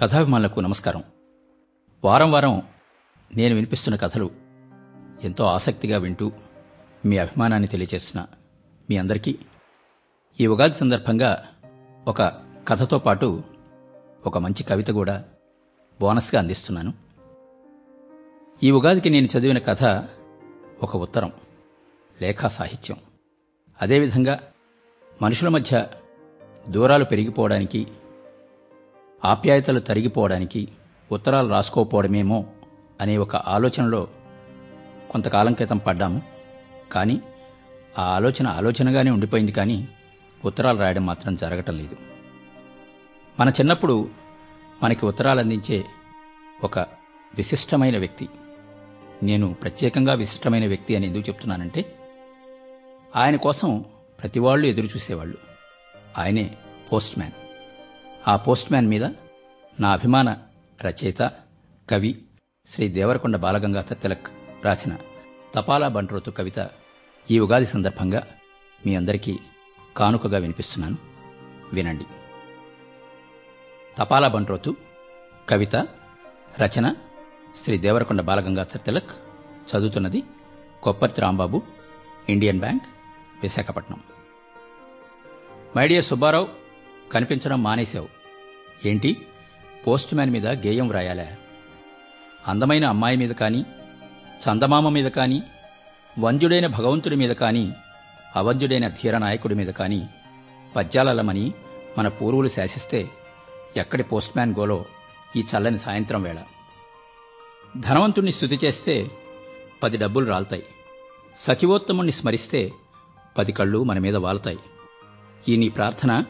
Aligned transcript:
కథాభిమానులకు 0.00 0.60
నమస్కారం. 0.60 1.02
వారం 2.04 2.32
వారం 2.32 2.62
నేను 3.36 3.54
వినిపిస్తున్న 3.54 3.96
కథలు 3.96 4.30
ఎంతో 5.24 5.44
ఆసక్తిగా 5.44 5.98
వింటూ 5.98 6.32
మీ 7.06 7.18
అభిమానాన్ని 7.18 7.68
తెలియజేస్తున్న 7.68 8.26
మీ 8.90 8.96
అందరికీ 8.96 9.38
ఈ 10.40 10.46
ఉగాది 10.46 10.74
సందర్భంగా 10.74 11.46
ఒక 12.08 12.22
కథతో 12.68 12.98
పాటు 12.98 13.42
ఒక 14.26 14.38
మంచి 14.38 14.62
కవిత 14.62 14.86
కూడా 14.86 15.24
బోనస్గా 16.00 16.40
అందిస్తున్నాను. 16.40 16.94
ఈ 18.62 18.70
ఉగాదికి 18.70 19.10
నేను 19.10 19.28
చదివిన 19.38 19.58
కథ 19.58 20.08
ఒక 20.82 20.96
ఉత్తరం 20.96 21.32
లేఖా 22.22 22.48
సాహిత్యం. 22.48 22.96
అదేవిధంగా 23.82 24.40
మనుషుల 25.22 25.48
మధ్య 25.48 25.86
దూరాలు 26.68 27.04
పెరిగిపోవడానికి 27.04 27.86
ఆప్యాయతలు 29.24 29.80
తరిగిపోవడానికి 29.80 30.68
ఉత్తరాలు 31.12 31.48
రాసుకోకపోవడమేమో 31.48 32.44
అనే 33.00 33.16
ఒక 33.16 33.36
ఆలోచనలో 33.36 34.08
కొంతకాలం 35.10 35.52
క్రితం 35.52 35.78
పడ్డాము. 35.78 36.22
కానీ 36.92 37.20
ఆ 37.98 38.02
ఆలోచన 38.02 38.46
ఆలోచనగానే 38.46 39.10
ఉండిపోయింది 39.10 39.52
కానీ 39.52 39.88
ఉత్తరాలు 40.44 40.78
రాయడం 40.78 41.06
మాత్రం 41.06 41.34
జరగటం 41.34 41.78
లేదు. 41.78 41.96
మన 43.40 43.48
చిన్నప్పుడు 43.48 44.10
మనకి 44.82 45.06
ఉత్తరాలు 45.06 45.40
అందించే 45.40 45.84
ఒక 46.64 46.78
విశిష్టమైన 47.34 47.98
వ్యక్తి 47.98 48.28
నేను 49.22 49.54
ప్రత్యేకంగా 49.54 50.14
విశిష్టమైన 50.14 50.66
వ్యక్తి 50.66 50.96
అని 50.96 51.06
ఎందుకు 51.06 51.28
చెప్తున్నానంటే 51.28 51.96
ఆయన 53.16 53.36
కోసం 53.36 53.84
ప్రతి 54.20 54.38
వాళ్ళు 54.38 54.66
ఎదురు 54.66 54.86
చూసేవాళ్ళు 54.86 55.38
ఆయనే 56.18 56.56
పోస్ట్ 56.92 57.18
మ్యాన్ 57.18 57.39
ఆ 58.26 58.36
పోస్ట్ 58.36 58.72
మ్యాన్ 58.72 58.88
మీద 58.88 59.04
నా 59.80 59.92
అభిమాన 59.92 60.36
రచయిత 60.82 61.30
కవి 61.90 62.24
శ్రీ 62.68 62.88
దేవరకొండ 62.88 63.36
బాలగంగాధర 63.36 63.94
తిలక్ 63.94 64.26
రాసిన 64.64 64.96
తపాలా 65.54 65.88
బంట్రోతు 65.88 66.30
కవిత 66.30 66.70
ఈ 67.30 67.38
ఉగాది 67.38 67.66
సందర్భంగా 67.66 68.26
మీ 68.86 68.94
అందరికీ 68.94 69.38
కానుకగా 69.96 70.38
వినిపిస్తున్నాను. 70.38 70.96
వినండి. 71.72 72.04
తపాలా 73.98 74.28
బంట్రోతు 74.28 74.76
కవిత 75.48 75.76
రచన 76.60 76.94
శ్రీ 77.64 77.78
దేవరకొండ 77.78 78.20
బాలగంగాధర 78.20 78.78
తిలక్ 78.78 79.10
చదువుతున్నది 79.70 80.22
Kopparthi 80.82 81.20
Rambabu 81.20 81.62
Indian 82.28 82.60
Bank 82.60 82.84
Visakhapatnam. 83.42 84.00
My 85.76 85.88
dear 85.88 86.04
Subbarao 86.04 86.48
కనిపించడం 87.12 87.62
మానేశావు. 87.62 88.08
ఏంటి? 88.86 89.26
పోస్ట్ 89.86 90.14
మ్యాన్ 90.14 90.30
మీద 90.30 90.46
గేయం 90.46 90.88
వ్రాయాలా? 90.88 91.26
అందమైన 92.46 92.84
అమ్మాయి 92.84 93.16
మీద 93.16 93.30
కానీ 93.30 93.64
చందమామ 94.40 94.88
మీద 94.88 95.10
కానీ 95.10 95.42
వంద్యుడైన 96.18 96.66
భగవంతుడి 96.66 97.16
మీద 97.16 97.30
కానీ 97.30 97.72
అవంద్యుడైన 98.36 98.88
ధీర 98.88 99.18
నాయకుడి 99.18 99.54
మీద 99.54 99.66
కానీ 99.66 100.08
పద్యాలమని 100.76 101.52
మన 101.98 102.08
పూర్వులు 102.08 102.48
శాసిస్తే 102.48 103.10
ఎక్కడి 103.76 104.02
పోస్ట్ 104.02 104.36
మ్యాన్ 104.36 104.54
గోలో 104.58 104.84
ఈ 105.36 105.44
చల్లని 105.56 105.78
సాయంత్రం 105.78 106.22
వేళ? 106.22 106.42
ధనవంతుణ్ణి 107.76 108.32
స్థుతి 108.32 108.58
చేస్తే 108.64 109.10
పది 109.82 109.96
డబ్బులు 109.96 110.26
రాల్తాయి. 110.26 110.64
సచివోత్తముణ్ణి 111.38 112.12
స్మరిస్తే 112.12 112.72
పది 113.38 113.52
కళ్ళు 113.52 113.84
మన 113.84 113.98
మీద 113.98 114.16
వాలుతాయి. 114.16 114.58
ఈ 115.48 115.56
నీ 115.56 115.68
ప్రార్థన 115.68 116.24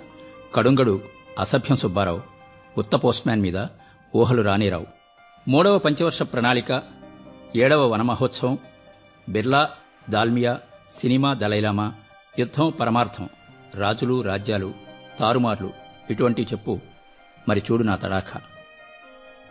కడుంగడు 0.54 1.00
అసభ్యం 1.38 1.76
సుబ్బారావు. 1.76 2.20
ఉత్త 2.78 2.96
పోస్ట్మ్యాన్ 2.96 3.42
మీద 3.42 3.66
ఊహలు 4.16 4.42
రానిరావు 4.42 4.86
మూడవ 5.48 5.78
పంచవర్ష 5.78 6.22
ప్రణాళిక 6.22 6.82
ఏడవ 7.56 7.86
Vanamahotsavam 7.86 8.58
Birla 9.28 9.70
Dalmiya 10.10 10.60
cinema 10.90 11.34
Dalai Lama 11.34 11.92
యుద్ధం 12.38 12.70
పరమార్థం 12.80 13.28
రాజులు 13.74 14.22
రాజ్యాలు 14.22 14.74
తారుమార్లు 15.20 15.70
ఇటువంటి 16.10 16.42
చెప్పు. 16.42 16.80
మరి 17.48 17.62
చూడు 17.70 17.82
నా 17.82 17.96
తడాఖ. 17.96 18.36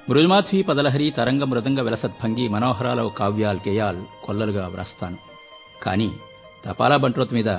మృదుమాధ్వి 0.09 0.61
పదలహరి 0.61 1.11
తరంగ 1.11 1.43
మృదంగ 1.43 1.79
విలసద్భంగి 1.79 2.47
మనోహరాల 2.47 3.07
కావ్యాల్ 3.07 3.59
గేయాల్ 3.67 4.03
కొల్లలుగా 4.23 4.67
వ్రాస్తాను. 4.67 5.17
కాని 5.83 6.11
తపాలా 6.65 6.97
బంట్రోత్ 6.97 7.33
మీద 7.33 7.49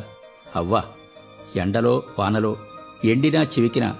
అవ్వా 0.57 0.85
ఎండలో 1.57 2.03
వానలో 2.19 2.57
ఎండినా 3.05 3.43
చివికిన 3.43 3.97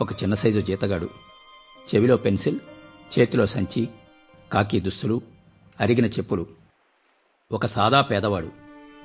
ఒక 0.00 0.12
చిన్న 0.12 0.34
సైజు 0.34 0.60
జీతగాడు. 0.60 1.08
చెవిలో 1.94 2.16
పెన్సిల్ 2.16 2.58
చేతిలో 3.18 3.46
సంచి 3.46 3.88
కాకి 4.52 4.80
దుస్తులు 4.80 5.22
అరిగిన 5.80 6.06
చెప్పులు. 6.06 6.46
ఒక 7.52 7.66
సాదా 7.66 8.00
పేదవాడు. 8.00 8.50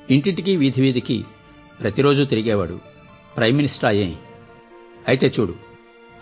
ఇంటింటికి 0.09 0.55
వీధి 0.55 0.81
వీధికి 0.81 1.25
ప్రతిరోజు 1.81 2.23
తిరిగేవాడు. 2.23 2.79
ప్రైమ్ 3.37 3.57
మినిస్టర్ 3.57 3.89
అయ్యే 3.89 4.17
అయితే 5.07 5.33
చూడు 5.39 5.55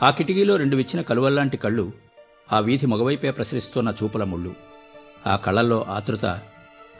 ఆ 0.03 0.09
కిటికీలో 0.09 0.55
రెండు 0.55 0.75
విచ్చిన 0.75 1.01
కలువల్లాంటి 1.01 1.57
కళ్ళు 1.57 1.91
ఆ 2.53 2.59
వీధి 2.59 2.85
మగవైపే 2.85 3.31
ప్రసరిస్తున్న 3.31 3.93
చూపుల 4.03 4.23
ముళ్ళు. 4.23 4.55
ఆ 5.27 5.35
కళ్ళల్లో 5.35 5.85
ఆతృత 5.89 6.25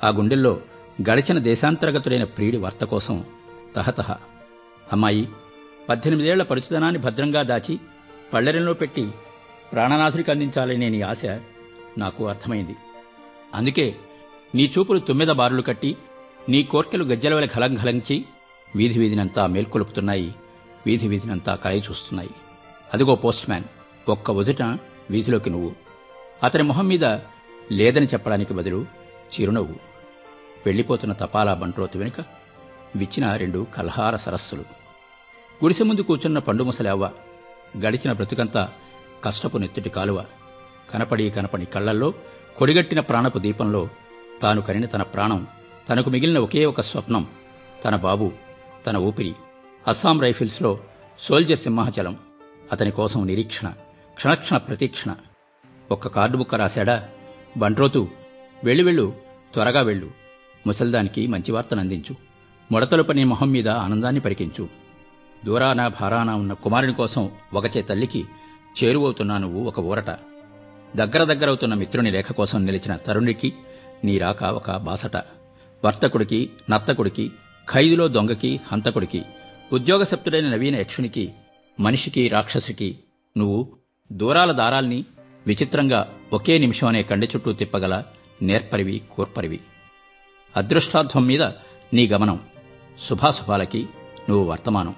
ఆ 0.04 0.10
గుండెల్లో 0.10 0.62
గడిచిన 1.10 1.38
దేశాంతర్గతుడైన 1.38 2.24
ప్రియుడి 2.24 2.58
వార్త 2.58 2.84
కోసం 2.84 3.26
తహతహ. 3.76 4.14
అమ్మాయి 4.92 5.30
పద్దెనిమిదేళ్ళ 5.90 6.44
పరిచితనాన్ని 6.44 7.00
భద్రంగా 7.02 7.42
దాచి 7.42 7.80
పళ్ళెరంలో 8.34 8.74
పెట్టి 8.74 9.12
ప్రాణనాథుడికి 9.74 10.32
అందించాలనే 10.32 10.90
నీ 10.90 11.02
ఆశ 11.02 11.26
నాకు 11.98 12.28
అర్థమైంది. 12.28 12.76
అందుకే 13.56 13.96
నీ 14.56 14.72
చూపులు 14.78 15.00
తుమ్మెద 15.00 15.28
బారులు 15.28 15.62
కట్టి 15.62 15.98
నీ 16.50 16.64
కోర్కెలు 16.64 17.04
గజ్జల 17.04 17.34
వలె 17.34 17.48
ఘలంఘలంచి 17.48 18.26
వీధి 18.76 19.00
వీధినంతా 19.00 19.48
మేల్కొలుపుతున్నాయి 19.48 20.36
వీధి 20.86 21.08
వీధినంతా 21.08 21.56
కలయి 21.56 21.82
చూస్తున్నాయి. 21.82 22.30
అదిగో 22.94 23.16
పోస్ట్ 23.16 23.50
మ్యాన్ 23.50 23.64
ఒక్క 24.10 24.32
ఉదుట 24.32 24.62
వీధిలోకి 25.10 25.50
నువ్వు. 25.50 25.72
అతని 26.44 26.64
మొహం 26.64 26.88
మీద 26.88 27.06
లేదని 27.72 28.06
చెప్పడానికి 28.06 28.54
బదులు 28.54 28.86
చిరునవ్వు. 29.34 29.76
వెళ్ళిపోతున్న 30.66 31.14
తపాలా 31.14 31.54
బంట్రోతు 31.54 31.98
వెనుక 31.98 32.20
విచ్చిన 32.96 33.36
రెండు 33.36 33.68
కల్హార 33.78 34.16
సరస్సులు. 34.16 34.85
గుడిసె 35.64 35.84
ముందు 35.84 36.02
కూర్చున్న 36.02 36.40
పండు 36.40 36.64
ముసలేవ్వ 36.64 37.12
గడిచిన 37.86 38.12
బ్రతుకంతా 38.12 38.70
కష్టపు 39.24 39.58
నెత్తిటి 39.58 39.90
కాలువ. 39.90 40.26
కనపడి 40.94 41.30
కనపడి 41.30 41.66
కళ్ళల్లో 41.66 42.14
కొడిగట్టిన 42.58 43.00
ప్రాణపు 43.00 43.40
దీపంలో 43.40 43.90
తాను 44.42 44.62
కనిన 44.62 44.86
తన 44.86 45.02
ప్రాణం 45.02 45.48
తనకు 45.90 46.10
మిగిలిన 46.10 46.40
ఒకే 46.40 46.66
ఒక 46.66 46.82
స్వప్నం 46.82 47.28
తన 47.86 47.96
బాబు 47.96 48.32
తన 48.88 48.98
ఊపిరి 48.98 49.34
అస్సాం 49.88 50.22
రైఫిల్స్లో 50.22 50.80
సోల్జర్ 51.20 51.58
సింహాచలం 51.58 52.18
అతని 52.72 52.92
కోసం 52.92 53.28
నిరీక్షణ 53.28 53.74
క్షణక్షణ 54.16 54.58
ప్రతీక్షణ. 54.58 55.16
ఒక్క 55.92 56.08
కార్డు 56.08 56.38
బుక్క 56.38 56.56
రాశాడా? 56.56 57.10
బంట్రోతు 57.58 58.08
వెళ్ళు 58.64 58.84
వెళ్ళు 58.84 59.14
త్వరగా 59.54 59.82
వెళ్ళు 59.82 60.12
ముసల్దానికి 60.68 61.28
మంచి 61.28 61.52
వార్తనందించు 61.52 62.16
ముడతలు 62.72 63.04
పని 63.04 63.24
మొహం 63.24 63.52
మీద 63.52 63.70
ఆనందాన్ని 63.70 64.22
పరికించు. 64.22 64.85
దూరాన 65.46 65.88
భారాన 65.88 66.32
ఉన్న 66.32 66.54
కుమారుని 66.54 66.94
కోసం 66.94 67.32
ఒకచే 67.54 67.82
తల్లికి 67.82 68.26
చేరువవుతున్నా 68.84 69.38
నువ్వు 69.38 69.64
ఒక 69.64 69.80
ఊరట. 69.80 70.10
దగ్గర 70.96 71.24
దగ్గరవుతున్న 71.24 71.74
మిత్రుని 71.74 72.12
లేఖ 72.12 72.32
కోసం 72.32 72.66
నిలిచిన 72.66 72.96
తరుణికి 72.96 73.54
నీ 74.04 74.18
రాక 74.18 74.44
ఒక 74.44 74.72
బాసట. 74.72 75.18
వర్తకుడికి 75.86 76.50
నర్తకుడికి 76.70 77.32
ఖైదులో 77.72 78.08
దొంగకి 78.08 78.60
హంతకుడికి 78.72 79.26
ఉద్యోగసప్తుడైన 79.74 80.50
నవీన 80.50 80.76
యక్షునికి 80.76 81.34
మనిషికి 81.80 82.28
రాక్షసుకి 82.28 83.00
నువ్వు 83.38 83.68
దూరాల 84.12 84.52
దారాల్ని 84.52 85.06
విచిత్రంగా 85.48 86.14
ఒకే 86.34 86.58
నిమిషం 86.58 86.88
అనే 86.88 87.04
కండి 87.04 87.28
చుట్టూ 87.36 87.54
తిప్పగల 87.54 88.04
నేర్పరివి 88.42 89.02
కూర్పరివి. 89.12 89.60
అదృష్టాధ్వం 90.58 91.26
మీద 91.26 91.44
నీ 91.94 92.08
గమనం. 92.08 92.40
శుభాశుభాలకి 93.10 93.88
నువ్వు 94.30 94.52
వర్తమానం. 94.52 94.96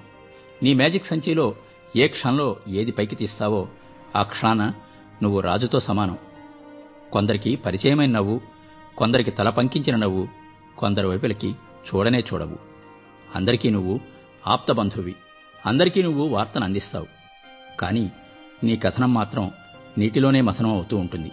నీ 0.62 0.74
మ్యాజిక్ 0.74 1.04
సంచిలో 1.04 1.54
ఏ 1.96 2.06
క్షణంలో 2.08 2.56
ఏది 2.68 2.92
పైకి 2.92 3.16
తీస్తావో 3.16 3.68
ఆ 4.16 4.22
క్షణాన 4.22 4.72
నువ్వు 5.22 5.40
రాజుతో 5.40 5.80
సమానం. 5.80 6.18
కొందరికి 7.12 7.56
పరిచయమైన 7.56 8.10
నవ్వు 8.10 8.40
కొందరికి 8.96 9.30
తల 9.30 9.50
పంకించిన 9.50 9.96
నవ్వు 9.96 10.28
కొందరు 10.78 11.08
వైపులకి 11.08 11.50
చూడనే 11.50 12.20
చూడవు. 12.20 12.58
అందరికీ 13.34 13.70
నువ్వు 13.70 14.00
ఆప్తబంధువి 14.46 15.14
అందరికీ 15.66 16.02
నువ్వు 16.02 16.28
వార్తను 16.28 16.64
అందిస్తావు. 16.64 17.06
కానీ 17.80 18.12
నీ 18.64 18.76
కథనం 18.76 19.14
మాత్రం 19.14 19.50
నీటిలోనే 19.98 20.40
మథనం 20.40 20.70
అవుతూ 20.70 20.96
ఉంటుంది. 20.96 21.32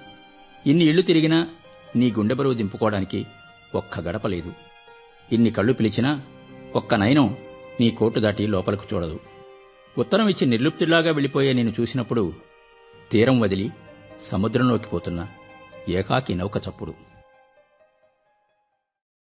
ఇన్ని 0.68 0.86
ఇళ్ళు 0.86 1.02
తిరిగినా 1.02 1.48
నీ 1.96 2.12
గుండె 2.12 2.36
బరువు 2.36 2.54
దింపుకోవడానికి 2.54 3.26
ఒక్క 3.76 4.00
గడప 4.00 4.28
లేదు. 4.28 4.54
ఇన్ని 5.32 5.50
కళ్ళు 5.50 5.74
పిలిచినా 5.74 6.22
ఒక్క 6.76 6.96
నయనం 6.96 7.36
నీ 7.80 7.92
కోటు 7.92 8.20
దాటి 8.20 8.48
లోపలకు 8.48 8.84
చూడదు. 8.94 9.20
ఉత్తరం 9.98 10.28
ఇచ్చి 10.28 10.46
నిర్లుప్తిలాగా 10.48 11.12
వెళ్ళిపోయే 11.12 11.54
నేను 11.54 11.74
చూసినప్పుడు 11.80 12.34
తీరం 13.12 13.40
వదిలి 13.40 13.70
సముద్రంలోకి 14.22 14.88
పోతున్న 14.88 15.28
ఏకాకి 15.90 16.36
నౌక 16.36 16.58
చప్పుడు. 16.58 16.94